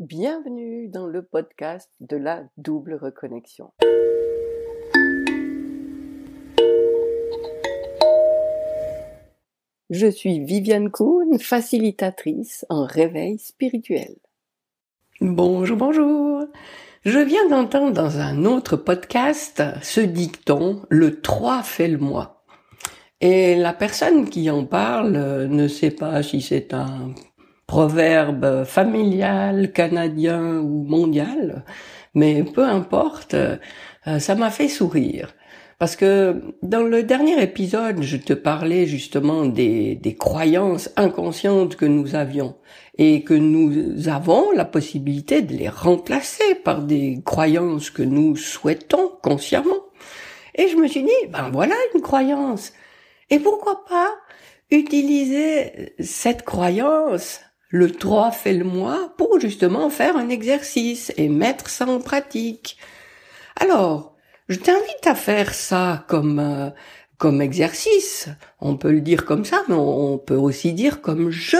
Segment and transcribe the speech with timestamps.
[0.00, 3.70] Bienvenue dans le podcast de la double reconnexion.
[9.90, 14.16] Je suis Viviane Kuhn, facilitatrice en réveil spirituel.
[15.20, 16.46] Bonjour, bonjour.
[17.04, 22.42] Je viens d'entendre dans un autre podcast ce dicton, le 3 fait le mois.
[23.20, 27.14] Et la personne qui en parle ne sait pas si c'est un
[27.70, 31.64] proverbe familial, canadien ou mondial,
[32.14, 33.58] mais peu importe, euh,
[34.18, 35.36] ça m'a fait sourire.
[35.78, 41.84] Parce que dans le dernier épisode, je te parlais justement des, des croyances inconscientes que
[41.84, 42.56] nous avions
[42.98, 49.12] et que nous avons la possibilité de les remplacer par des croyances que nous souhaitons
[49.22, 49.84] consciemment.
[50.56, 52.72] Et je me suis dit, ben voilà une croyance.
[53.30, 54.10] Et pourquoi pas
[54.72, 61.70] utiliser cette croyance le 3 fait le mois pour justement faire un exercice et mettre
[61.70, 62.76] ça en pratique.
[63.56, 64.16] Alors,
[64.48, 66.70] je t'invite à faire ça comme euh,
[67.16, 68.28] comme exercice.
[68.60, 71.58] On peut le dire comme ça, mais on peut aussi dire comme jeu.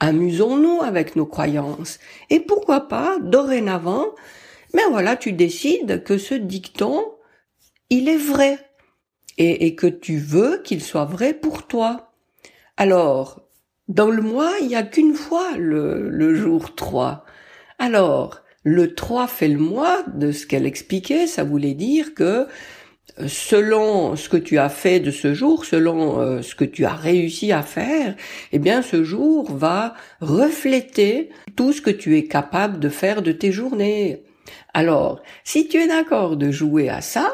[0.00, 1.98] Amusons-nous avec nos croyances.
[2.28, 4.06] Et pourquoi pas, dorénavant,
[4.74, 7.04] mais voilà, tu décides que ce dicton,
[7.88, 8.58] il est vrai.
[9.38, 12.12] Et, et que tu veux qu'il soit vrai pour toi.
[12.78, 13.45] Alors,
[13.88, 17.24] dans le mois, il n'y a qu'une fois le, jour 3.
[17.78, 22.48] Alors, le 3 fait le mois, de ce qu'elle expliquait, ça voulait dire que
[23.18, 26.84] euh, selon ce que tu as fait de ce jour, selon euh, ce que tu
[26.84, 28.16] as réussi à faire,
[28.50, 33.30] eh bien ce jour va refléter tout ce que tu es capable de faire de
[33.30, 34.24] tes journées.
[34.74, 37.30] Alors, si tu es d'accord de jouer à ça,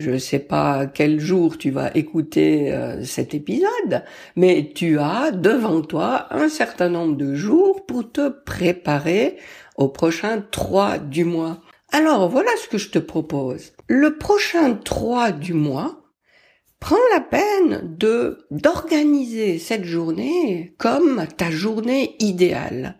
[0.00, 4.02] je ne sais pas quel jour tu vas écouter euh, cet épisode,
[4.36, 9.36] mais tu as devant toi un certain nombre de jours pour te préparer
[9.76, 11.60] au prochain 3 du mois.
[11.92, 13.72] Alors voilà ce que je te propose.
[13.88, 16.04] Le prochain 3 du mois,
[16.80, 22.98] prends la peine de d'organiser cette journée comme ta journée idéale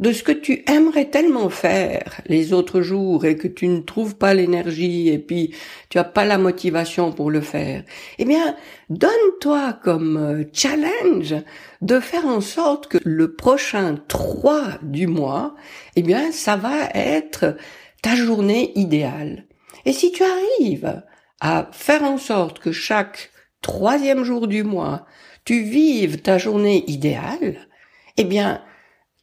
[0.00, 4.16] de ce que tu aimerais tellement faire les autres jours et que tu ne trouves
[4.16, 5.54] pas l'énergie et puis
[5.90, 7.84] tu as pas la motivation pour le faire,
[8.18, 8.56] eh bien,
[8.88, 11.34] donne-toi comme euh, challenge
[11.82, 15.54] de faire en sorte que le prochain 3 du mois,
[15.96, 17.56] eh bien, ça va être
[18.02, 19.44] ta journée idéale.
[19.84, 21.02] Et si tu arrives
[21.40, 25.04] à faire en sorte que chaque troisième jour du mois,
[25.44, 27.68] tu vives ta journée idéale,
[28.16, 28.62] eh bien,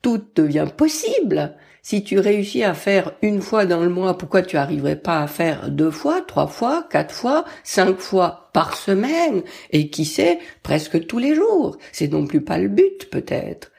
[0.02, 1.56] tout devient possible.
[1.82, 5.28] Si tu réussis à faire une fois dans le mois, pourquoi tu arriverais pas à
[5.28, 9.44] faire deux fois, trois fois, quatre fois, cinq fois par semaine?
[9.72, 11.78] Et qui sait, presque tous les jours.
[11.94, 13.72] C'est non plus pas le but peut-être.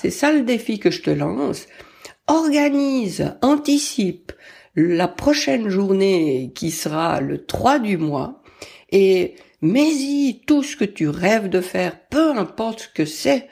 [0.00, 1.66] C'est ça le défi que je te lance.
[2.28, 4.32] Organise, anticipe
[4.76, 8.42] la prochaine journée qui sera le 3 du mois
[8.92, 13.48] et mets-y tout ce que tu rêves de faire, peu importe ce que c'est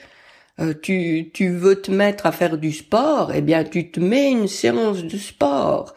[0.60, 4.30] euh, tu, tu veux te mettre à faire du sport, eh bien tu te mets
[4.30, 5.94] une séance de sport.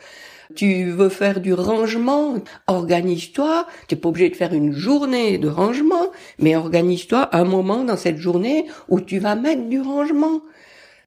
[0.55, 3.67] Tu veux faire du rangement, organise-toi.
[3.87, 7.97] Tu n'es pas obligé de faire une journée de rangement, mais organise-toi un moment dans
[7.97, 10.41] cette journée où tu vas mettre du rangement.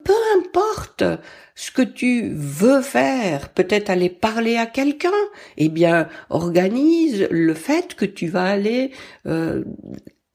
[0.05, 1.05] Peu importe
[1.57, 5.11] ce que tu veux faire, peut-être aller parler à quelqu'un,
[5.57, 8.93] eh bien organise le fait que tu vas aller
[9.27, 9.65] euh,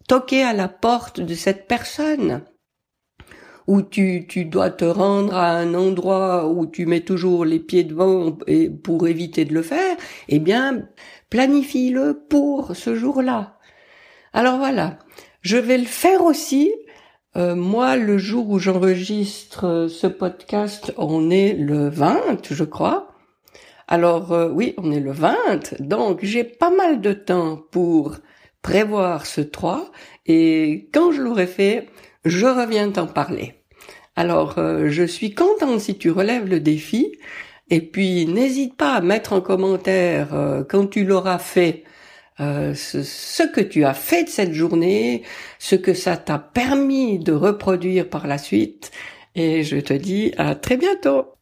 [0.07, 2.41] toquer à la porte de cette personne
[3.67, 7.83] où tu, tu dois te rendre à un endroit où tu mets toujours les pieds
[7.83, 9.97] devant et pour éviter de le faire,
[10.29, 10.87] eh bien,
[11.29, 13.57] planifie-le pour ce jour-là.
[14.33, 14.99] Alors voilà,
[15.41, 16.73] je vais le faire aussi.
[17.35, 23.13] Euh, moi, le jour où j'enregistre ce podcast, on est le 20, je crois.
[23.87, 28.17] Alors euh, oui, on est le 20, donc j'ai pas mal de temps pour
[28.61, 29.91] prévoir ce 3
[30.25, 31.87] et quand je l'aurai fait,
[32.27, 33.55] je reviens t'en parler.
[34.15, 37.17] Alors, euh, je suis contente si tu relèves le défi.
[37.69, 41.83] Et puis, n'hésite pas à mettre en commentaire euh, quand tu l'auras fait
[42.39, 45.23] euh, ce, que tu as fait de cette journée,
[45.59, 48.91] ce que ça t'a permis de reproduire par la suite.
[49.35, 51.36] Et je te dis à très bientôt.